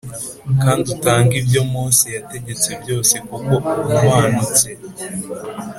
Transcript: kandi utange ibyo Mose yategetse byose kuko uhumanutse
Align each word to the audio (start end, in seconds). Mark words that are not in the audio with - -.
kandi 0.63 0.85
utange 0.95 1.33
ibyo 1.41 1.61
Mose 1.73 2.05
yategetse 2.17 2.69
byose 2.81 3.13
kuko 3.27 3.53
uhumanutse 3.91 4.65